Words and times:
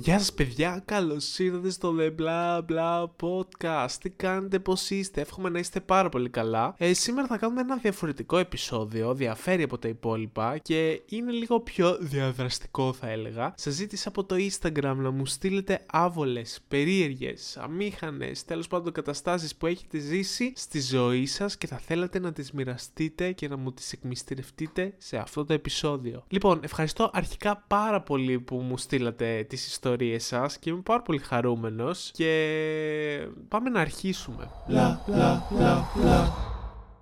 Γεια 0.00 0.18
σας 0.18 0.32
παιδιά, 0.32 0.82
καλώς 0.84 1.38
ήρθατε 1.38 1.70
στο 1.70 1.94
The 1.98 2.14
Bla 2.20 2.60
Bla 2.70 3.04
Podcast. 3.20 3.90
Τι 4.00 4.10
κάνετε, 4.10 4.58
πώς 4.58 4.90
είστε, 4.90 5.20
εύχομαι 5.20 5.48
να 5.48 5.58
είστε 5.58 5.80
πάρα 5.80 6.08
πολύ 6.08 6.28
καλά. 6.28 6.74
Ε, 6.78 6.92
σήμερα 6.92 7.26
θα 7.26 7.38
κάνουμε 7.38 7.60
ένα 7.60 7.76
διαφορετικό 7.76 8.38
επεισόδιο, 8.38 9.14
διαφέρει 9.14 9.62
από 9.62 9.78
τα 9.78 9.88
υπόλοιπα 9.88 10.58
και 10.58 11.02
είναι 11.06 11.32
λίγο 11.32 11.60
πιο 11.60 11.96
διαδραστικό 12.00 12.92
θα 12.92 13.08
έλεγα. 13.08 13.54
Σας 13.56 13.74
ζήτησα 13.74 14.08
από 14.08 14.24
το 14.24 14.36
Instagram 14.38 14.94
να 14.96 15.10
μου 15.10 15.26
στείλετε 15.26 15.80
άβολες, 15.86 16.60
περίεργες, 16.68 17.56
αμήχανες, 17.56 18.44
τέλος 18.44 18.66
πάντων 18.66 18.92
καταστάσεις 18.92 19.56
που 19.56 19.66
έχετε 19.66 19.98
ζήσει 19.98 20.52
στη 20.56 20.80
ζωή 20.80 21.26
σας 21.26 21.56
και 21.56 21.66
θα 21.66 21.76
θέλατε 21.76 22.18
να 22.18 22.32
τις 22.32 22.52
μοιραστείτε 22.52 23.32
και 23.32 23.48
να 23.48 23.56
μου 23.56 23.72
τις 23.72 23.92
εκμυστηρευτείτε 23.92 24.94
σε 24.98 25.16
αυτό 25.16 25.44
το 25.44 25.52
επεισόδιο. 25.52 26.24
Λοιπόν, 26.28 26.60
ευχαριστώ 26.62 27.10
αρχικά 27.12 27.64
πάρα 27.66 28.00
πολύ 28.02 28.40
που 28.40 28.56
μου 28.56 28.78
στείλατε 28.78 29.46
τις 29.48 29.66
ιστορίες 29.66 29.86
σας 30.16 30.58
και 30.58 30.70
είμαι 30.70 30.80
πάρα 30.80 31.02
πολύ 31.02 31.18
χαρούμενος 31.18 32.10
και 32.14 33.28
πάμε 33.48 33.70
να 33.70 33.80
αρχίσουμε. 33.80 34.50
Λα, 34.66 35.00
λα, 35.06 35.46
λα, 35.58 35.88
λα. 36.04 36.46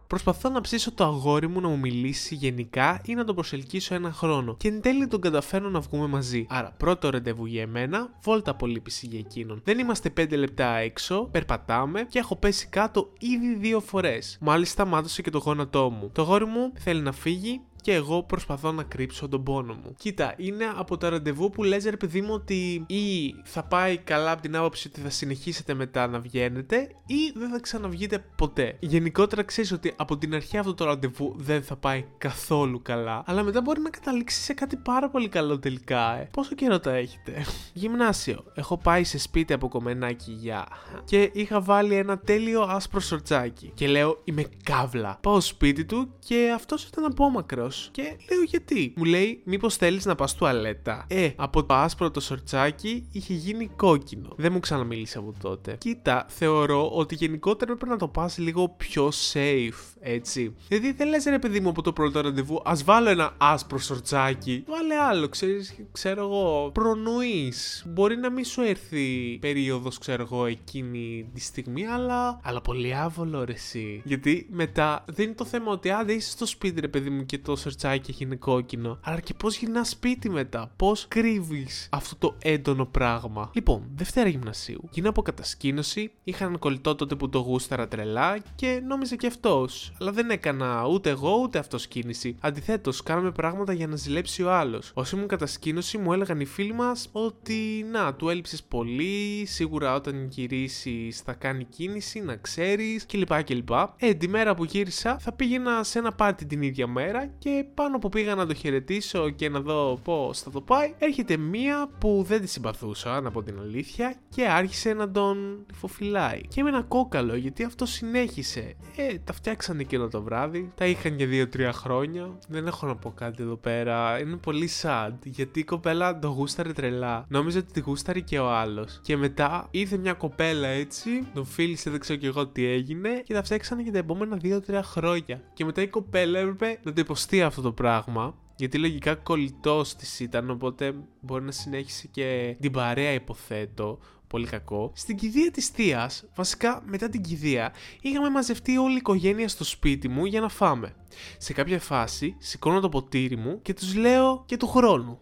Προσπαθώ 0.06 0.48
να 0.48 0.60
ψήσω 0.60 0.92
το 0.92 1.04
αγόρι 1.04 1.48
μου 1.48 1.60
να 1.60 1.68
μου 1.68 1.78
μιλήσει 1.78 2.34
γενικά 2.34 3.00
ή 3.04 3.14
να 3.14 3.24
τον 3.24 3.34
προσελκύσω 3.34 3.94
ένα 3.94 4.12
χρόνο. 4.12 4.56
Και 4.56 4.68
εν 4.68 4.80
τέλει 4.80 5.06
τον 5.06 5.20
καταφέρνω 5.20 5.68
να 5.68 5.80
βγούμε 5.80 6.06
μαζί. 6.06 6.46
Άρα, 6.48 6.74
πρώτο 6.76 7.10
ραντεβού 7.10 7.46
για 7.46 7.62
εμένα, 7.62 8.10
βόλτα 8.22 8.50
απολύπηση 8.50 9.06
για 9.06 9.18
εκείνον. 9.18 9.60
Δεν 9.64 9.78
είμαστε 9.78 10.12
5 10.16 10.36
λεπτά 10.36 10.76
έξω, 10.76 11.28
περπατάμε 11.30 12.02
και 12.02 12.18
έχω 12.18 12.36
πέσει 12.36 12.66
κάτω 12.66 13.12
ήδη 13.18 13.54
δύο 13.54 13.80
φορές. 13.80 14.38
Μάλιστα, 14.40 14.84
μάτωσε 14.84 15.22
και 15.22 15.30
το 15.30 15.38
γόνατό 15.38 15.90
μου. 15.90 16.10
Το 16.12 16.22
αγόρι 16.22 16.44
μου 16.44 16.72
θέλει 16.78 17.00
να 17.00 17.12
φύγει 17.12 17.60
και 17.86 17.94
εγώ 17.94 18.22
προσπαθώ 18.22 18.72
να 18.72 18.82
κρύψω 18.82 19.28
τον 19.28 19.42
πόνο 19.42 19.74
μου. 19.74 19.94
Κοίτα, 19.98 20.34
είναι 20.36 20.64
από 20.76 20.96
τα 20.96 21.08
ραντεβού 21.08 21.50
που 21.50 21.64
λες 21.64 21.84
ρε 21.84 21.96
παιδί 21.96 22.20
μου 22.20 22.32
ότι 22.32 22.84
ή 22.86 23.34
θα 23.44 23.62
πάει 23.62 23.96
καλά 23.96 24.30
από 24.30 24.42
την 24.42 24.56
άποψη 24.56 24.88
ότι 24.88 25.00
θα 25.00 25.10
συνεχίσετε 25.10 25.74
μετά 25.74 26.06
να 26.06 26.18
βγαίνετε 26.18 26.76
ή 27.06 27.32
δεν 27.34 27.50
θα 27.50 27.60
ξαναβγείτε 27.60 28.24
ποτέ. 28.36 28.76
Γενικότερα 28.80 29.42
ξέρεις 29.42 29.72
ότι 29.72 29.92
από 29.96 30.18
την 30.18 30.34
αρχή 30.34 30.58
αυτό 30.58 30.74
το 30.74 30.84
ραντεβού 30.84 31.34
δεν 31.38 31.62
θα 31.62 31.76
πάει 31.76 32.04
καθόλου 32.18 32.82
καλά, 32.82 33.22
αλλά 33.26 33.42
μετά 33.42 33.60
μπορεί 33.60 33.80
να 33.80 33.90
καταλήξει 33.90 34.40
σε 34.40 34.54
κάτι 34.54 34.76
πάρα 34.76 35.08
πολύ 35.10 35.28
καλό 35.28 35.58
τελικά, 35.58 36.18
ε. 36.20 36.28
Πόσο 36.32 36.54
καιρό 36.54 36.80
τα 36.80 36.94
έχετε; 36.94 37.44
Γυμνάσιο. 37.72 38.44
Έχω 38.54 38.76
πάει 38.76 39.04
σε 39.04 39.18
σπίτι 39.18 39.52
από 39.52 39.68
κομμενάκι 39.68 40.32
για. 40.32 40.66
Και 41.04 41.30
είχα 41.32 41.60
βάλει 41.60 41.94
ένα 41.94 42.18
τέλειο 42.18 42.62
άσπρο 42.62 43.00
σορτσάκι. 43.00 43.70
Και 43.74 43.86
λέω 43.86 44.20
είμαι 44.24 44.44
καύλα. 44.62 45.18
Πάω 45.22 45.40
σπίτι 45.40 45.84
του 45.84 46.14
και 46.18 46.52
αυτός 46.54 46.84
ήταν 46.84 47.04
απόμακρος 47.04 47.75
και 47.90 48.02
λέω 48.02 48.42
γιατί. 48.42 48.92
Μου 48.96 49.04
λέει, 49.04 49.40
Μήπως 49.44 49.76
θέλεις 49.76 50.04
να 50.04 50.14
πας 50.14 50.34
τουαλέτα. 50.34 51.04
Ε, 51.08 51.30
από 51.36 51.64
το 51.64 51.74
άσπρο 51.74 52.10
το 52.10 52.20
σορτσάκι 52.20 53.08
είχε 53.12 53.34
γίνει 53.34 53.70
κόκκινο. 53.76 54.32
Δεν 54.36 54.52
μου 54.52 54.60
ξαναμίλησε 54.60 55.18
από 55.18 55.34
τότε. 55.40 55.76
Κοίτα, 55.78 56.26
θεωρώ 56.28 56.90
ότι 56.90 57.14
γενικότερα 57.14 57.76
πρέπει 57.76 57.90
να 57.90 57.98
το 57.98 58.08
πας 58.08 58.38
λίγο 58.38 58.68
πιο 58.68 59.08
safe, 59.32 59.96
έτσι. 60.00 60.54
Δηλαδή 60.68 60.92
δεν 60.92 61.08
λες 61.08 61.24
ρε 61.24 61.38
παιδί 61.38 61.60
μου 61.60 61.68
από 61.68 61.82
το 61.82 61.92
πρώτο 61.92 62.20
ραντεβού, 62.20 62.60
ας 62.64 62.84
βάλω 62.84 63.08
ένα 63.08 63.34
άσπρο 63.38 63.78
σορτσάκι. 63.78 64.64
Βάλε 64.66 64.94
άλλο, 64.94 65.28
ξέρεις, 65.28 65.76
ξέρω 65.92 66.20
εγώ. 66.20 66.70
Προνοείς. 66.74 67.84
Μπορεί 67.88 68.16
να 68.16 68.30
μην 68.30 68.44
σου 68.44 68.60
έρθει 68.60 69.38
περίοδος, 69.40 69.98
ξέρω 69.98 70.22
εγώ, 70.22 70.46
εκείνη 70.46 71.30
τη 71.34 71.40
στιγμή, 71.40 71.86
αλλά. 71.86 72.40
Αλλά 72.42 72.60
πολύ 72.60 72.94
άβολο 72.94 73.44
ρε 73.44 73.52
εσύ. 73.52 74.02
Γιατί 74.04 74.46
μετά 74.50 75.04
δεν 75.08 75.24
είναι 75.24 75.34
το 75.34 75.44
θέμα 75.44 75.72
ότι 75.72 75.90
άντε 75.90 76.12
είσαι 76.12 76.30
στο 76.30 76.46
σπίτι 76.46 76.80
ρε 76.80 76.88
παιδί 76.88 77.10
μου 77.10 77.26
και 77.26 77.38
το 77.38 77.56
σορτσάκι 77.70 78.10
έχει 78.10 78.24
είναι 78.24 78.36
κόκκινο. 78.36 78.98
Αλλά 79.02 79.20
και 79.20 79.34
πώς 79.34 79.56
γυρνάς 79.56 79.88
σπίτι 79.88 80.30
μετά; 80.30 80.72
Πώς 80.76 81.08
κρύβεις 81.08 81.88
αυτό 81.92 82.16
το 82.16 82.36
έντονο 82.42 82.84
πράγμα; 82.84 83.50
Λοιπόν, 83.54 83.82
Δευτέρα 83.94 84.28
γυμνασίου. 84.28 84.88
Γίνω 84.90 85.08
από 85.08 85.22
κατασκήνωση. 85.22 86.10
Είχα 86.24 86.44
έναν 86.44 86.58
κολλητό 86.58 86.94
τότε 86.94 87.14
που 87.14 87.28
το 87.28 87.38
γούσταρα 87.38 87.88
τρελά 87.88 88.38
και 88.54 88.82
νόμιζε 88.86 89.16
και 89.16 89.26
αυτός. 89.26 89.92
Αλλά 90.00 90.12
δεν 90.12 90.30
έκανα 90.30 90.86
ούτε 90.86 91.10
εγώ 91.10 91.40
ούτε 91.42 91.58
αυτό 91.58 91.76
κίνηση. 91.76 92.36
Αντιθέτως, 92.40 93.02
κάναμε 93.02 93.30
πράγματα 93.30 93.72
για 93.72 93.86
να 93.86 93.96
ζηλέψει 93.96 94.42
ο 94.42 94.52
άλλος. 94.52 94.90
Όσοι 94.94 95.14
ήμουν 95.14 95.28
κατασκήνωση, 95.28 95.98
μου 95.98 96.12
έλεγαν 96.12 96.40
οι 96.40 96.44
φίλοι 96.44 96.72
μας 96.72 97.08
ότι 97.12 97.86
να, 97.92 98.14
του 98.14 98.28
έλειψες 98.28 98.62
πολύ. 98.62 99.46
Σίγουρα 99.46 99.94
όταν 99.94 100.28
γυρίσεις 100.30 101.20
θα 101.20 101.32
κάνει 101.32 101.64
κίνηση, 101.64 102.20
να 102.20 102.36
ξέρεις 102.36 103.06
κλπ. 103.06 103.42
κλπ. 103.42 103.70
Ε, 103.96 104.14
τη 104.14 104.28
μέρα 104.28 104.54
που 104.54 104.64
γύρισα 104.64 105.18
θα 105.18 105.32
πήγαινα 105.32 105.82
σε 105.82 105.98
ένα 105.98 106.12
πάρτι 106.12 106.46
την 106.46 106.62
ίδια 106.62 106.86
μέρα 106.86 107.26
και 107.38 107.55
πάνω 107.64 107.98
που 107.98 108.08
πήγα 108.08 108.34
να 108.34 108.46
το 108.46 108.54
χαιρετήσω 108.54 109.30
και 109.30 109.48
να 109.48 109.60
δω 109.60 109.98
πώς 110.04 110.40
θα 110.40 110.50
το 110.50 110.60
πάει, 110.60 110.94
έρχεται 110.98 111.36
μία 111.36 111.88
που 111.98 112.24
δεν 112.26 112.40
τη 112.40 112.46
συμπαθούσα, 112.46 113.20
να 113.20 113.30
πω 113.30 113.42
την 113.42 113.58
αλήθεια, 113.60 114.14
και 114.28 114.46
άρχισε 114.46 114.92
να 114.92 115.10
τον 115.10 115.66
φοφυλάει. 115.74 116.40
Και 116.48 116.62
με 116.62 116.68
ένα 116.68 116.82
κόκαλο 116.82 117.36
γιατί 117.36 117.64
αυτό 117.64 117.86
συνέχισε. 117.86 118.76
Ε, 118.96 119.18
τα 119.24 119.32
φτιάξανε 119.32 119.80
εκείνο 119.80 120.08
το 120.08 120.22
βράδυ, 120.22 120.72
τα 120.74 120.86
είχαν 120.86 121.14
για 121.16 121.48
2-3 121.56 121.70
χρόνια. 121.72 122.38
Δεν 122.48 122.66
έχω 122.66 122.86
να 122.86 122.96
πω 122.96 123.10
κάτι 123.10 123.42
εδώ 123.42 123.56
πέρα. 123.56 124.20
Είναι 124.20 124.36
πολύ 124.36 124.70
sad 124.82 125.12
γιατί 125.24 125.60
η 125.60 125.64
κοπέλα 125.64 126.18
το 126.18 126.28
γούσταρε 126.28 126.72
τρελά. 126.72 127.24
Νόμιζε 127.28 127.58
ότι 127.58 127.72
τη 127.72 127.80
γούσταρε 127.80 128.20
και 128.20 128.38
ο 128.38 128.50
άλλος. 128.50 129.00
Και 129.02 129.16
μετά 129.16 129.68
ήρθε 129.70 129.96
μια 129.96 130.12
κοπέλα 130.12 130.68
έτσι, 130.68 131.10
τον 131.34 131.44
φίλησε, 131.44 131.90
δεν 131.90 132.00
ξέρω 132.00 132.18
και 132.18 132.26
εγώ 132.26 132.46
τι 132.46 132.66
έγινε, 132.66 133.22
και 133.24 133.34
τα 133.34 133.42
φτιάξανε 133.42 133.82
για 133.82 133.92
τα 133.92 133.98
επόμενα 133.98 134.38
2-3 134.42 134.80
χρόνια. 134.82 135.40
Και 135.52 135.64
μετά 135.64 135.82
η 135.82 135.88
κοπέλα 135.88 136.38
έπρεπε 136.38 136.78
να 136.82 136.92
το 136.92 137.00
υποστεί 137.00 137.35
αυτό 137.42 137.62
το 137.62 137.72
πράγμα. 137.72 138.34
Γιατί 138.56 138.78
λογικά 138.78 139.14
κολλητός 139.14 139.96
της 139.96 140.20
ήταν, 140.20 140.50
οπότε 140.50 140.94
μπορεί 141.20 141.44
να 141.44 141.50
συνέχισε 141.50 142.06
και 142.06 142.56
την 142.60 142.72
παρέα, 142.72 143.12
υποθέτω. 143.12 143.98
Πολύ 144.26 144.46
κακό. 144.46 144.92
Στην 144.94 145.16
κηδεία 145.16 145.50
της 145.50 145.68
θείας, 145.68 146.24
βασικά 146.34 146.82
μετά 146.86 147.08
την 147.08 147.22
κηδεία, 147.22 147.72
είχαμε 148.00 148.30
μαζευτεί 148.30 148.76
όλη 148.76 148.92
η 148.92 148.96
οικογένεια 148.96 149.48
στο 149.48 149.64
σπίτι 149.64 150.08
μου 150.08 150.24
για 150.24 150.40
να 150.40 150.48
φάμε. 150.48 150.94
Σε 151.38 151.52
κάποια 151.52 151.80
φάση, 151.80 152.36
σηκώνω 152.38 152.80
το 152.80 152.88
ποτήρι 152.88 153.36
μου 153.36 153.62
και 153.62 153.74
τους 153.74 153.94
λέω 153.94 154.42
και 154.46 154.56
του 154.56 154.66
χρόνου. 154.66 155.20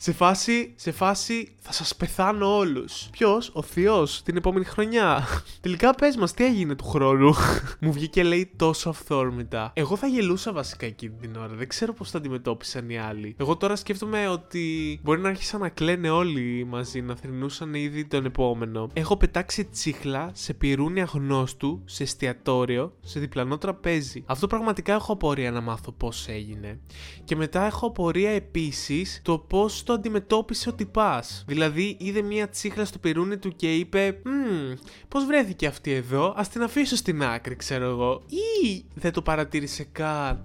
Σε 0.00 0.12
φάση, 0.12 0.72
σε 0.76 0.92
φάση 0.92 1.48
θα 1.58 1.72
σας 1.72 1.96
πεθάνω 1.96 2.56
όλους. 2.56 3.08
Ποιος, 3.10 3.50
ο 3.52 3.62
Θεός, 3.62 4.22
την 4.22 4.36
επόμενη 4.36 4.64
χρονιά. 4.64 5.26
Τελικά 5.60 5.94
πες 5.94 6.16
μας, 6.16 6.32
τι 6.34 6.44
έγινε 6.44 6.74
του 6.74 6.84
χρόνου; 6.84 7.34
Μου 7.80 7.92
βγήκε 7.92 8.22
λέει 8.22 8.50
τόσο 8.56 8.88
αυθόρμητα. 8.88 9.72
Εγώ 9.74 9.96
θα 9.96 10.06
γελούσα 10.06 10.52
βασικά 10.52 10.86
εκείνη 10.86 11.14
την 11.20 11.36
ώρα. 11.36 11.54
Δεν 11.54 11.68
ξέρω 11.68 11.92
πώς 11.92 12.10
θα 12.10 12.18
αντιμετώπισαν 12.18 12.90
οι 12.90 12.98
άλλοι. 12.98 13.34
Εγώ 13.38 13.56
τώρα 13.56 13.76
σκέφτομαι 13.76 14.28
ότι 14.28 14.98
μπορεί 15.02 15.20
να 15.20 15.28
άρχισαν 15.28 15.60
να 15.60 15.68
κλαίνε 15.68 16.10
όλοι 16.10 16.64
μαζί, 16.70 17.00
να 17.00 17.16
θρυνούσαν 17.16 17.74
ήδη 17.74 18.04
τον 18.04 18.24
επόμενο. 18.24 18.88
Έχω 18.92 19.16
πετάξει 19.16 19.64
τσίχλα 19.64 20.30
σε 20.32 20.54
πυρούνια 20.54 21.04
γνώστου, 21.12 21.82
σε 21.84 22.02
εστιατόριο, 22.02 22.92
σε 23.00 23.20
διπλανό 23.20 23.58
τραπέζι. 23.58 24.22
Αυτό 24.26 24.46
πραγματικά 24.46 24.94
έχω 24.94 25.12
απορία 25.12 25.50
να 25.50 25.60
μάθω 25.60 25.92
πώς 25.92 26.28
έγινε. 26.28 26.80
Και 27.24 27.36
μετά 27.36 27.66
έχω 27.66 27.86
απορία 27.86 28.30
επίσης 28.30 29.20
το 29.24 29.38
πώς 29.38 29.82
το 29.88 29.94
αντιμετώπισε 29.94 30.68
ο 30.68 30.72
τυπά. 30.72 31.24
Δηλαδή 31.46 31.96
είδε 32.00 32.22
μία 32.22 32.48
τσίχλα 32.48 32.84
στο 32.84 32.98
πυρούνι 32.98 33.38
του 33.38 33.56
και 33.56 33.74
είπε 33.74 34.20
Μμμ, 34.24 34.74
πώς 35.08 35.24
βρέθηκε 35.24 35.66
αυτή 35.66 35.92
εδώ, 35.92 36.34
ας 36.36 36.48
την 36.48 36.62
αφήσω 36.62 36.96
στην 36.96 37.22
άκρη 37.22 37.56
ξέρω 37.56 37.84
εγώ 37.84 38.22
ή 38.28 38.84
δεν 38.94 39.12
το 39.12 39.22
παρατήρησε 39.22 39.84
καν. 39.92 40.44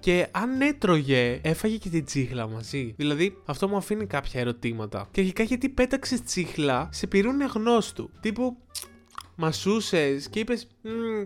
Και 0.00 0.28
αν 0.30 0.60
έτρωγε, 0.60 1.40
έφαγε 1.42 1.76
και 1.76 1.88
την 1.88 2.04
τσίχλα 2.04 2.48
μαζί. 2.48 2.94
Δηλαδή, 2.96 3.36
αυτό 3.44 3.68
μου 3.68 3.76
αφήνει 3.76 4.06
κάποια 4.06 4.40
ερωτήματα. 4.40 5.08
Και 5.10 5.20
αρχικά 5.20 5.42
γιατί 5.42 5.68
πέταξες 5.68 6.22
τσίχλα 6.22 6.88
σε 6.92 7.06
πυρούνι 7.06 7.44
αγνώστου. 7.44 8.10
Τύπου, 8.20 8.56
μασούσε 9.38 10.20
και 10.30 10.38
είπες: 10.38 10.66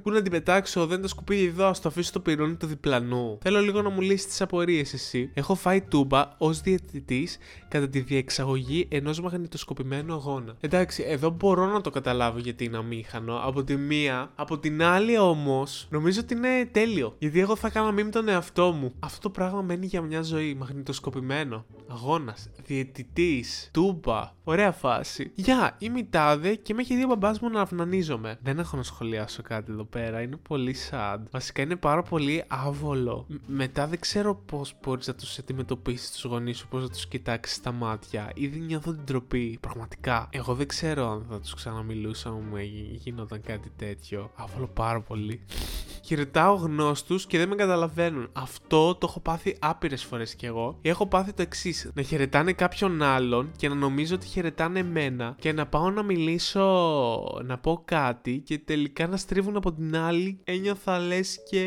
Πού 0.03 0.11
να 0.11 0.23
την 0.23 0.31
πετάξω, 0.31 0.87
δεν 0.87 1.03
το 1.03 1.09
σκουπίδι 1.09 1.45
εδώ, 1.45 1.67
ας 1.67 1.81
το 1.81 1.89
αφήσω 1.89 2.09
στο 2.09 2.21
πυρούνι 2.21 2.55
του 2.55 2.67
διπλανού. 2.67 3.39
Θέλω 3.43 3.61
λίγο 3.61 3.83
να 3.83 3.91
μου 3.91 4.01
λύσεις 4.01 4.27
τις 4.27 4.41
απορίες 4.41 4.93
εσύ. 4.93 5.31
Έχω 5.35 5.55
φάει 5.55 5.81
τούμπα 5.81 6.29
ως 6.39 6.61
διαιτητής 6.61 7.39
κατά 7.69 7.89
τη 7.89 8.01
διεξαγωγή 8.01 8.89
ενός 8.91 9.21
μαγνητοσκοπημένου 9.21 10.13
αγώνα. 10.13 10.57
Εντάξει, 10.61 11.05
εδώ 11.07 11.31
μπορώ 11.31 11.67
να 11.67 11.81
το 11.81 11.91
καταλάβω 11.91 12.39
γιατί 12.39 12.65
είναι 12.65 12.77
αμήχανο. 12.77 13.41
Από 13.45 13.65
τη 13.65 13.77
μία, 13.77 14.31
από 14.35 14.59
την 14.59 14.83
άλλη 14.83 15.19
όμως, 15.19 15.87
νομίζω 15.91 16.21
ότι 16.21 16.35
είναι 16.35 16.69
τέλειο. 16.73 17.15
Γιατί 17.19 17.41
εγώ 17.41 17.57
θα 17.57 17.67
έκανα 17.67 17.93
μήνυμα 17.93 18.11
τον 18.11 18.29
εαυτό 18.29 18.73
μου. 18.73 18.95
Αυτό 19.01 19.21
το 19.21 19.31
πράγμα 19.31 19.63
μένει 19.63 19.87
για 19.87 20.01
μια 20.01 20.23
ζωή. 20.23 20.55
Μαγνητοσκοπημένο. 20.55 21.65
Αγώνας. 21.89 22.49
Διαιτητής. 22.67 23.71
Τούμπα. 23.73 24.33
Ωραία 24.45 24.73
φάση. 24.73 25.31
Γεια, 25.35 25.77
είμαι 25.79 25.99
η 25.99 26.07
Τάδε 26.11 26.55
και 26.55 26.75
με 26.75 26.81
έχει 26.81 26.97
δει 26.97 27.05
ο 27.05 27.07
μπαμπάς 27.07 27.41
μου 27.41 27.51
να 27.51 27.61
αυνανίζει 27.61 28.02
αγωνίζομαι. 28.11 28.39
Δεν 28.43 28.59
έχω 28.59 28.77
να 28.77 28.83
σχολιάσω 28.83 29.43
κάτι 29.43 29.73
εδώ 29.73 29.85
πέρα. 29.85 30.23
Είναι 30.23 30.37
πολύ 30.37 30.77
sad. 30.91 31.19
Βασικά 31.31 31.63
είναι 31.63 31.77
πάρα 31.77 32.03
πολύ 32.03 32.45
άβολο. 32.49 33.27
μετά 33.47 33.87
δεν 33.87 34.01
ξέρω 34.01 34.35
πώς 34.35 34.75
μπορείς 34.83 35.07
να 35.07 35.15
τους 35.15 35.39
αντιμετωπίσεις 35.39 36.11
τους 36.11 36.25
γονείς 36.25 36.59
σου, 36.59 36.69
πώς 36.69 36.83
να 36.83 36.89
τους 36.89 37.07
κοιτάξεις 37.07 37.57
στα 37.57 37.73
μάτια. 37.73 38.33
Ήδη 38.35 38.59
νιώθω 38.59 38.93
την 38.93 39.05
τροπή. 39.05 39.59
Πραγματικά. 39.61 40.29
Εγώ 40.31 40.55
δεν 40.55 40.67
ξέρω 40.67 41.11
αν 41.11 41.27
θα 41.31 41.41
τους 41.41 41.55
ξαναμιλούσα 41.55 42.31
μου 42.31 42.57
γινόταν 42.93 43.41
κάτι 43.41 43.71
τέτοιο. 43.77 44.31
Άβολο 44.37 44.67
πάρα 44.67 45.01
πολύ. 45.01 45.41
Χαιρετάω 46.05 46.55
γνώστους 46.55 47.27
και 47.27 47.39
δεν 47.39 47.49
με 47.49 47.55
καταλαβαίνουν. 47.55 48.29
Αυτό 48.33 48.95
το 48.95 49.07
έχω 49.11 49.21
πάθει 49.21 49.57
άπειρες 49.61 50.05
φορές 50.05 50.35
κι 50.35 50.47
εγώ. 50.47 50.79
Έχω 50.83 51.07
πάθει 51.07 51.33
το 51.33 51.43
εξής. 51.43 51.91
Να 51.95 52.03
χαιρετάνε 52.03 52.53
κάποιον 52.53 53.03
άλλον 53.03 53.51
και 53.57 53.69
να 53.69 53.75
νομίζω 53.75 54.15
ότι 54.15 54.27
χαιρετάνε 54.27 54.79
εμένα 54.79 55.37
και 55.39 55.53
να 55.53 55.67
πάω 55.67 55.91
να 55.91 56.03
μιλήσω, 56.03 56.63
να 57.45 57.59
πω 57.59 57.83
κάτι 57.85 58.39
και 58.39 58.59
τελικά 58.59 59.07
να 59.07 59.17
στρίβουν 59.17 59.57
από 59.57 59.73
την 59.73 59.97
άλλη. 59.97 60.41
Ένιωθα 60.45 60.99
λες 60.99 61.39
και 61.51 61.63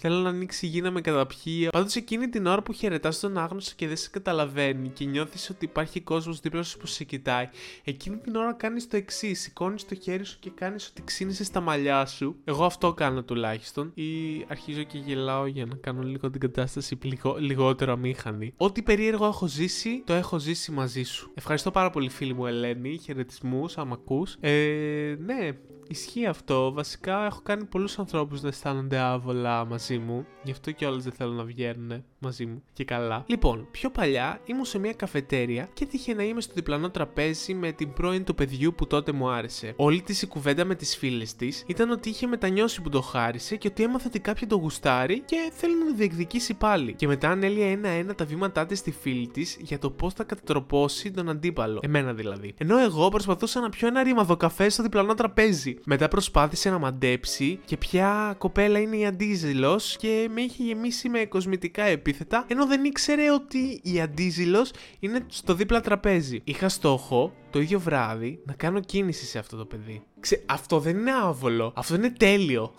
θέλω 0.00 0.18
να 0.18 0.28
ανοίξει 0.28 0.66
η 0.66 0.68
γη 0.68 0.80
να 0.80 0.90
με 0.90 1.00
καταπιεί. 1.00 1.68
Πάντως 1.72 1.94
εκείνη 1.94 2.28
την 2.28 2.46
ώρα 2.46 2.62
που 2.62 2.72
χαιρετάς 2.72 3.20
τον 3.20 3.38
άγνωστο 3.38 3.72
και 3.76 3.86
δεν 3.86 3.96
σε 3.96 4.10
καταλαβαίνει 4.10 4.88
και 4.88 5.04
νιώθεις 5.04 5.50
ότι 5.50 5.64
υπάρχει 5.64 6.00
κόσμος 6.00 6.40
δίπλα 6.40 6.62
σου 6.62 6.78
που 6.78 6.86
σε 6.86 7.04
κοιτάει, 7.04 7.48
εκείνη 7.84 8.16
την 8.16 8.36
ώρα 8.36 8.52
κάνεις 8.52 8.88
το 8.88 8.96
εξής. 8.96 9.40
Σηκώνεις 9.40 9.86
το 9.86 9.94
χέρι 9.94 10.24
σου 10.24 10.36
και 10.40 10.50
κάνεις 10.54 10.88
ότι 10.88 11.02
ξύνησε 11.04 11.44
στα 11.44 11.60
μαλλιά 11.60 12.06
σου. 12.06 12.36
Εγώ 12.44 12.64
αυτό 12.64 12.92
κάνω 12.92 13.22
τουλάχιστον. 13.22 13.55
Ή 13.94 14.44
αρχίζω 14.48 14.82
και 14.82 14.98
γελάω 14.98 15.46
για 15.46 15.66
να 15.66 15.74
κάνω 15.74 16.02
λίγο 16.02 16.30
την 16.30 16.40
κατάσταση 16.40 16.98
λιγο, 17.02 17.36
λιγότερο 17.38 17.92
αμήχανη. 17.92 18.52
Ό,τι 18.56 18.82
περίεργο 18.82 19.26
έχω 19.26 19.46
ζήσει, 19.46 20.02
το 20.06 20.12
έχω 20.12 20.38
ζήσει 20.38 20.72
μαζί 20.72 21.02
σου. 21.02 21.30
Ευχαριστώ 21.34 21.70
πάρα 21.70 21.90
πολύ, 21.90 22.08
φίλη 22.08 22.34
μου 22.34 22.46
Ελένη. 22.46 22.98
Χαιρετισμούς, 22.98 23.78
άμα 23.78 23.94
ακούς. 23.94 24.36
Ε, 24.40 25.16
ναι, 25.18 25.50
Ισχύει 25.88 26.26
αυτό. 26.26 26.72
Βασικά 26.72 27.24
έχω 27.24 27.40
κάνει 27.42 27.64
πολλούς 27.64 27.98
ανθρώπους 27.98 28.42
να 28.42 28.48
αισθάνονται 28.48 28.98
άβολα 28.98 29.64
μαζί 29.64 29.98
μου. 29.98 30.26
Γι' 30.42 30.50
αυτό 30.50 30.70
και 30.70 30.86
όλες 30.86 31.04
δεν 31.04 31.12
θέλουν 31.12 31.34
να 31.34 31.44
βγαίνουν 31.44 32.04
μαζί 32.26 32.46
μου. 32.46 32.62
Και 32.72 32.84
καλά. 32.84 33.24
Λοιπόν, 33.26 33.68
πιο 33.70 33.90
παλιά 33.90 34.40
ήμουν 34.44 34.64
σε 34.64 34.78
μια 34.78 34.92
καφετέρια 34.92 35.68
και 35.72 35.86
τύχε 35.86 36.14
να 36.14 36.22
είμαι 36.22 36.40
στο 36.40 36.52
διπλανό 36.54 36.90
τραπέζι 36.90 37.54
με 37.54 37.72
την 37.72 37.92
πρώην 37.92 38.24
του 38.24 38.34
παιδιού 38.34 38.74
που 38.74 38.86
τότε 38.86 39.12
μου 39.12 39.28
άρεσε. 39.28 39.72
Όλη 39.76 40.02
της 40.02 40.22
η 40.22 40.26
κουβέντα 40.26 40.64
με 40.64 40.74
τις 40.74 40.96
φίλες 40.96 41.34
της 41.34 41.64
ήταν 41.66 41.90
ότι 41.90 42.08
είχε 42.08 42.26
μετανιώσει 42.26 42.82
που 42.82 42.88
το 42.88 43.00
χάρισε 43.00 43.56
και 43.56 43.68
ότι 43.68 43.82
έμαθε 43.82 44.06
ότι 44.08 44.20
κάποια 44.20 44.46
το 44.46 44.56
γουστάρει 44.56 45.20
και 45.20 45.36
θέλει 45.52 45.78
να 45.78 45.86
το 45.86 45.94
διεκδικήσει 45.94 46.54
πάλι. 46.54 46.92
Και 46.92 47.06
μετά 47.06 47.30
ανέλυε 47.30 47.70
ένα-ένα 47.70 48.14
τα 48.14 48.24
βήματά 48.24 48.66
της 48.66 48.78
στη 48.78 48.90
φίλη 48.90 49.28
της 49.28 49.56
για 49.60 49.78
το 49.78 49.90
πώς 49.90 50.12
θα 50.12 50.24
κατατροπώσει 50.24 51.10
τον 51.10 51.28
αντίπαλο. 51.28 51.80
Εμένα 51.82 52.12
δηλαδή. 52.12 52.54
Ενώ 52.58 52.78
εγώ 52.78 53.08
προσπαθούσα 53.08 53.60
να 53.60 53.68
πιω 53.68 53.88
ένα 53.88 54.02
ρήμαδο 54.02 54.36
καφέ 54.36 54.68
στο 54.68 54.82
διπλανό 54.82 55.14
τραπέζι. 55.14 55.76
Μετά 55.84 56.08
προσπάθησε 56.08 56.70
να 56.70 56.78
μαντέψει 56.78 57.58
και 57.64 57.76
ποια 57.76 58.34
κοπέλα 58.38 58.78
είναι 58.78 58.96
η 58.96 59.06
αντίζηλος 59.06 59.96
και 59.96 60.28
με 60.34 60.40
είχε 60.40 60.62
γεμίσει 60.62 61.08
με 61.08 61.24
κοσμητικά 61.24 61.82
επίθετα, 62.16 62.44
ενώ 62.48 62.66
δεν 62.66 62.84
ήξερε 62.84 63.32
ότι 63.32 63.80
η 63.82 64.00
αντίζηλος 64.00 64.72
είναι 64.98 65.26
στο 65.28 65.54
δίπλα 65.54 65.80
τραπέζι. 65.80 66.40
Είχα 66.44 66.68
στόχο 66.68 67.32
το 67.50 67.60
ίδιο 67.60 67.80
βράδυ 67.80 68.42
να 68.44 68.52
κάνω 68.52 68.80
κίνηση 68.80 69.24
σε 69.24 69.38
αυτό 69.38 69.56
το 69.56 69.64
παιδί. 69.64 70.02
Ξε, 70.20 70.42
αυτό 70.46 70.80
δεν 70.80 70.96
είναι 70.96 71.12
άβολο. 71.12 71.72
Αυτό 71.76 71.94
είναι 71.94 72.10
τέλειο. 72.10 72.74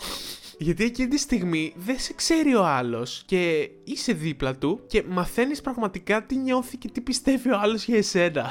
Γιατί 0.59 0.83
εκείνη 0.83 1.07
τη 1.07 1.17
στιγμή 1.17 1.73
δεν 1.75 1.99
σε 1.99 2.13
ξέρει 2.13 2.55
ο 2.55 2.65
άλλος 2.65 3.23
και 3.25 3.69
είσαι 3.83 4.13
δίπλα 4.13 4.55
του 4.55 4.79
και 4.87 5.03
μαθαίνεις 5.07 5.61
πραγματικά 5.61 6.25
τι 6.25 6.35
νιώθει 6.35 6.77
και 6.77 6.89
τι 6.89 7.01
πιστεύει 7.01 7.51
ο 7.51 7.59
άλλος 7.59 7.85
για 7.85 7.97
εσένα. 7.97 8.49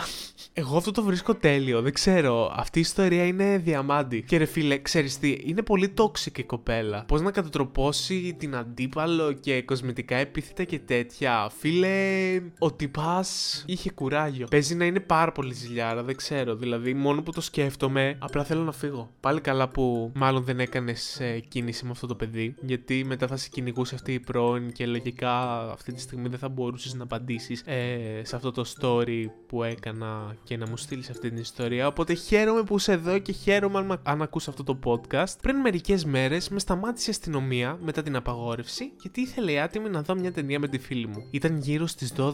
Εγώ 0.53 0.76
αυτό 0.76 0.91
το 0.91 1.03
βρίσκω 1.03 1.35
τέλειο. 1.35 1.82
Δεν 1.82 1.93
ξέρω. 1.93 2.53
Αυτή 2.56 2.79
η 2.79 2.81
ιστορία 2.81 3.26
είναι 3.26 3.58
διαμάντη. 3.58 4.23
Και 4.23 4.37
ρε 4.37 4.44
φίλε, 4.44 4.79
ξέρεις 4.79 5.19
τι, 5.19 5.38
είναι 5.44 5.62
πολύ 5.62 5.88
τόξικη 5.88 6.41
η 6.41 6.44
κοπέλα. 6.44 7.05
Πώς 7.08 7.20
να 7.20 7.31
κατατροπώσει 7.31 8.37
την 8.38 8.56
αντίπαλο 8.56 9.32
και 9.32 9.62
κοσμητικά 9.62 10.17
επίθετα 10.17 10.64
και 10.64 10.79
τέτοια. 10.79 11.50
Φίλε, 11.58 12.41
ο 12.58 12.73
τυπάς 12.73 13.62
είχε 13.67 13.91
κουράγιο. 13.91 14.47
Παίζει 14.50 14.75
να 14.75 14.85
είναι 14.85 15.00
πάρα 15.00 15.32
πολύ 15.32 15.55
ζηλιάρα, 15.55 16.03
δεν 16.03 16.17
ξέρω. 16.17 16.56
Δηλαδή, 16.56 16.94
μόνο 16.94 17.23
που 17.23 17.32
το 17.32 17.41
σκέφτομαι, 17.41 18.17
απλά 18.19 18.44
θέλω 18.44 18.62
να 18.62 18.73
φύγω. 18.73 19.11
Πάλι 19.20 19.41
καλά 19.41 19.69
που 19.69 20.12
μάλλον 20.14 20.44
δεν 20.44 20.61
έκανες 20.61 21.20
ε, 21.20 21.38
κίνηση 21.49 21.85
με 21.87 21.94
αυτό 21.96 22.06
το 22.06 22.14
παιδί. 22.14 22.54
Γιατί 22.60 23.04
μετά 23.06 23.26
θα 23.26 23.37
σε 23.37 23.48
κυνηγούσε 23.48 23.94
αυτή 23.94 24.12
η 24.12 24.20
πρώην 24.20 24.72
και 24.72 24.87
λογικά 24.87 25.60
αυτή 25.70 25.93
τη 25.93 26.00
στιγμή 26.00 26.28
δεν 26.28 26.38
θα 26.38 26.48
μπορούσες 26.48 26.94
να 26.94 27.06
απαντήσεις 27.06 27.62
ε, 27.64 28.20
σε 28.25 28.37
αυτό 28.37 28.50
το 28.50 28.64
story 28.78 29.25
που 29.46 29.62
έκανα 29.62 30.37
και 30.43 30.56
να 30.56 30.69
μου 30.69 30.76
στείλεις 30.76 31.10
αυτή 31.10 31.28
την 31.28 31.38
ιστορία. 31.38 31.87
Οπότε 31.87 32.14
χαίρομαι 32.14 32.62
που 32.62 32.76
είσαι 32.76 32.93
εδώ 32.93 33.19
και 33.19 33.32
χαίρομαι 33.32 33.78
αν, 33.78 34.00
αν 34.02 34.22
ακούς 34.22 34.48
αυτό 34.48 34.64
το 34.64 34.78
podcast. 34.84 35.34
Πριν 35.43 35.56
μερικές 35.56 36.04
μέρες 36.04 36.48
με 36.48 36.58
σταμάτησε 36.58 37.10
η 37.10 37.12
αστυνομία 37.12 37.78
μετά 37.82 38.02
την 38.02 38.16
απαγόρευση 38.16 38.93
γιατί 39.00 39.20
ήθελε 39.20 39.60
άτιμη 39.60 39.88
να 39.88 40.02
δω 40.02 40.14
μια 40.14 40.32
ταινία 40.32 40.58
με 40.58 40.69
τη 40.69 40.78
φίλη 40.78 41.06
μου. 41.06 41.28
Ήταν 41.31 41.58
γύρω 41.58 41.87
στις 41.87 42.12
12 42.16 42.32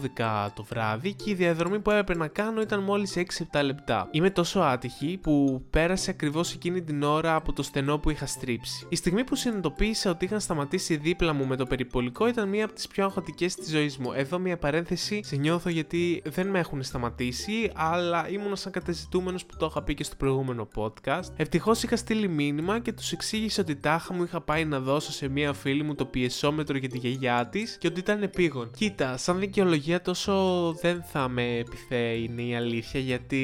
το 0.55 0.63
βράδυ 0.63 1.13
και 1.13 1.29
η 1.29 1.33
διαδρομή 1.33 1.79
που 1.79 1.91
έπρεπε 1.91 2.19
να 2.19 2.27
κάνω 2.27 2.61
ήταν 2.61 2.83
μόλις 2.83 3.13
6-7 3.51 3.63
λεπτά. 3.63 4.07
Είμαι 4.11 4.29
τόσο 4.29 4.59
άτυχη 4.59 5.19
που 5.21 5.65
πέρασε 5.69 6.09
ακριβώς 6.09 6.53
εκείνη 6.53 6.81
την 6.81 7.03
ώρα 7.03 7.35
από 7.35 7.53
το 7.53 7.63
στενό 7.63 7.97
που 7.97 8.09
είχα 8.09 8.25
στρίψει. 8.25 8.87
Η 8.89 8.95
στιγμή 8.95 9.23
που 9.23 9.35
συνειδητοποίησα 9.53 10.09
ότι 10.09 10.25
είχαν 10.25 10.39
σταματήσει 10.39 10.95
δίπλα 10.95 11.33
μου 11.33 11.45
με 11.45 11.55
το 11.55 11.65
περιπολικό 11.65 12.27
ήταν 12.27 12.49
μία 12.49 12.65
από 12.65 12.73
τις 12.73 12.87
πιο 12.87 13.03
αγχωτικές 13.05 13.55
της 13.55 13.69
ζωής 13.69 13.97
μου. 13.97 14.11
Εδώ 14.11 14.39
μία 14.39 14.57
παρένθεση, 14.57 15.21
σε 15.23 15.35
νιώθω 15.35 15.69
γιατί 15.69 16.21
δεν 16.25 16.47
με 16.47 16.59
έχουν 16.59 16.83
σταματήσει, 16.83 17.71
αλλά 17.75 18.29
ήμουν 18.29 18.55
σαν 18.55 18.71
κατεζητούμενος 18.71 19.45
που 19.45 19.55
το 19.57 19.65
είχα 19.65 19.83
πει 19.83 19.93
και 19.93 20.03
στο 20.03 20.15
προηγούμενο 20.15 20.67
podcast. 20.75 21.27
Ευτυχώς 21.35 21.83
είχα 21.83 21.95
στείλει 21.95 22.27
μήνυμα 22.27 22.79
και 22.79 22.93
τους 22.93 23.11
εξήγησε 23.11 23.61
ότι 23.61 23.75
τάχα 23.75 24.13
μου 24.13 24.23
είχα 24.23 24.41
πάει 24.41 24.65
να 24.65 24.79
δώσω 24.79 25.11
σε 25.11 25.27
μία 25.27 25.53
φίλη 25.53 25.83
μου 25.83 25.95
το 25.95 26.05
πιεσόμετρο 26.05 26.77
για 26.77 26.89
τη 26.89 26.97
γιαγιά 26.97 27.47
της 27.47 27.77
και 27.79 27.87
ότι 27.87 27.99
ήταν 27.99 28.23
επίγον. 28.23 28.71
Κοίτα, 28.77 29.17
σαν 29.17 29.39
δικαιολογία 29.39 30.01
τόσο 30.01 30.33
δεν 30.81 31.03
θα 31.03 31.27
με 31.27 31.57
επιθέει 31.57 32.23
είναι 32.23 32.41
η 32.41 32.55
αλήθεια 32.55 32.99
γιατί 32.99 33.43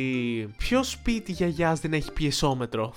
ποιο 0.58 0.84
σπίτι 0.84 1.32
γιαγιάς 1.32 1.80
δεν 1.80 1.94
έχει 1.94 2.12
πιεσόμετρο; 2.12 2.94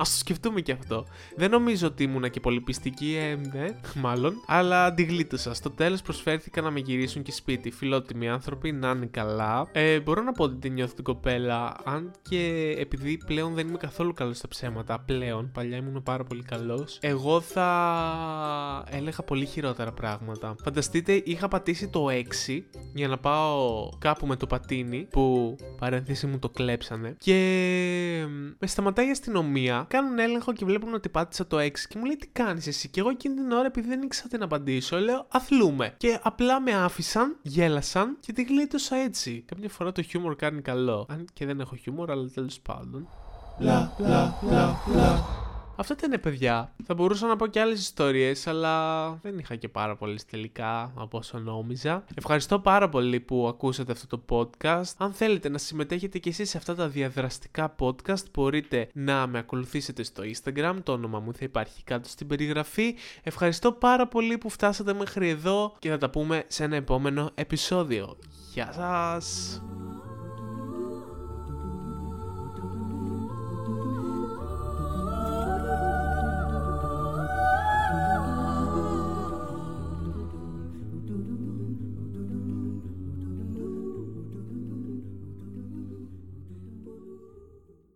Α 0.00 0.02
το 0.04 0.18
σκεφτούμε 0.18 0.60
και 0.60 0.72
αυτό. 0.72 1.06
Δεν 1.36 1.50
νομίζω 1.50 1.86
ότι 1.86 2.02
ήμουν 2.02 2.30
και 2.30 2.40
πολύ 2.40 2.60
πιστική, 2.60 3.16
ε, 3.18 3.34
ναι, 3.58 3.66
μάλλον. 3.94 4.34
Αλλά 4.46 4.84
αντιγλίτωσα. 4.84 5.54
Στο 5.54 5.70
τέλος 5.70 6.02
προσφέρθηκα 6.02 6.62
να 6.62 6.70
με 6.70 6.80
γυρίσουν 6.80 7.22
και 7.22 7.32
σπίτι. 7.32 7.70
Φιλότιμοι 7.70 8.28
άνθρωποι, 8.28 8.72
να 8.72 8.90
είναι 8.90 9.06
καλά. 9.06 9.68
Ε, 9.72 10.00
μπορώ 10.00 10.22
να 10.22 10.32
πω 10.32 10.44
ότι 10.44 10.56
την 10.56 10.72
νιώθω 10.72 10.94
την 10.94 11.04
κοπέλα. 11.04 11.76
Αν 11.84 12.10
και 12.28 12.74
επειδή 12.78 13.20
πλέον 13.26 13.54
δεν 13.54 13.68
είμαι 13.68 13.78
καθόλου 13.78 14.12
καλός 14.12 14.36
στα 14.36 14.48
ψέματα, 14.48 15.00
πλέον, 15.06 15.50
παλιά 15.54 15.76
ήμουν 15.76 16.02
πάρα 16.02 16.24
πολύ 16.24 16.42
καλός. 16.42 16.98
Εγώ 17.00 17.40
θα 17.40 17.68
έλεγα 18.90 19.22
πολύ 19.22 19.46
χειρότερα 19.46 19.92
πράγματα. 19.92 20.54
Φανταστείτε, 20.64 21.22
είχα 21.24 21.48
πατήσει 21.48 21.88
το 21.88 22.06
6 22.10 22.62
για 22.94 23.08
να 23.08 23.18
πάω 23.18 23.88
κάπου 23.98 24.26
με 24.26 24.36
το 24.36 24.46
πατίνι 24.46 25.06
που 25.10 25.56
παρένθεση 25.78 26.26
μου 26.26 26.38
το 26.38 26.48
κλέψανε. 26.48 27.16
Και 27.18 27.36
με 28.58 28.66
σταματάει 28.66 29.06
η 29.06 29.10
αστυνομία 29.10 29.86
κάνουν 29.90 30.18
έλεγχο 30.18 30.52
και 30.52 30.64
βλέπουν 30.64 30.94
ότι 30.94 31.08
πάτησα 31.08 31.46
το 31.46 31.58
6 31.58 31.70
και 31.88 31.98
μου 31.98 32.04
λέει 32.04 32.16
τι 32.16 32.26
κάνεις 32.26 32.66
εσύ; 32.66 32.88
Και 32.88 33.00
εγώ 33.00 33.08
εκείνη 33.08 33.34
την 33.34 33.50
ώρα, 33.50 33.66
επειδή 33.66 33.88
δεν 33.88 34.02
ήξερα 34.02 34.28
τι 34.28 34.38
να 34.38 34.44
απαντήσω, 34.44 34.96
λέω 34.98 35.26
αθλούμε. 35.28 35.94
Και 35.96 36.18
απλά 36.22 36.60
με 36.60 36.72
άφησαν, 36.74 37.36
γέλασαν 37.42 38.16
και 38.20 38.32
τη 38.32 38.42
γλίτωσα 38.42 38.96
έτσι. 38.96 39.44
Κάποια 39.46 39.68
φορά 39.68 39.92
το 39.92 40.02
χιούμορ 40.02 40.36
κάνει 40.36 40.62
καλό. 40.62 41.06
Αν 41.10 41.24
και 41.32 41.46
δεν 41.46 41.60
έχω 41.60 41.76
χιούμορ, 41.76 42.10
αλλά 42.10 42.28
τέλος 42.34 42.60
πάντων. 42.60 43.08
Λα, 43.58 43.92
λα, 43.98 44.34
λα, 44.50 44.76
λα. 44.94 45.48
Αυτό 45.80 45.94
ήταν 45.94 46.20
παιδιά. 46.20 46.72
Θα 46.84 46.94
μπορούσα 46.94 47.26
να 47.26 47.36
πω 47.36 47.46
και 47.46 47.60
άλλες 47.60 47.80
ιστορίες, 47.80 48.46
αλλά 48.46 49.08
δεν 49.22 49.38
είχα 49.38 49.56
και 49.56 49.68
πάρα 49.68 49.96
πολλές 49.96 50.24
τελικά 50.24 50.92
από 50.96 51.18
όσο 51.18 51.38
νόμιζα. 51.38 52.04
Ευχαριστώ 52.14 52.58
πάρα 52.58 52.88
πολύ 52.88 53.20
που 53.20 53.46
ακούσατε 53.48 53.92
αυτό 53.92 54.16
το 54.16 54.22
podcast. 54.28 54.92
Αν 54.96 55.12
θέλετε 55.12 55.48
να 55.48 55.58
συμμετέχετε 55.58 56.18
κι 56.18 56.28
εσείς 56.28 56.50
σε 56.50 56.56
αυτά 56.56 56.74
τα 56.74 56.88
διαδραστικά 56.88 57.74
podcast, 57.78 58.30
μπορείτε 58.32 58.88
να 58.92 59.26
με 59.26 59.38
ακολουθήσετε 59.38 60.02
στο 60.02 60.22
Instagram. 60.22 60.74
Το 60.82 60.92
όνομα 60.92 61.18
μου 61.20 61.32
θα 61.32 61.44
υπάρχει 61.44 61.82
κάτω 61.84 62.08
στην 62.08 62.26
περιγραφή. 62.26 62.96
Ευχαριστώ 63.22 63.72
πάρα 63.72 64.08
πολύ 64.08 64.38
που 64.38 64.50
φτάσατε 64.50 64.92
μέχρι 64.92 65.28
εδώ 65.28 65.76
και 65.78 65.88
θα 65.88 65.98
τα 65.98 66.10
πούμε 66.10 66.44
σε 66.46 66.64
ένα 66.64 66.76
επόμενο 66.76 67.30
επεισόδιο. 67.34 68.16
Γεια 68.52 68.72
σας! 68.72 69.60